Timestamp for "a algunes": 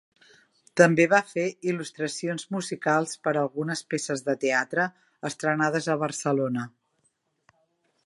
3.35-3.85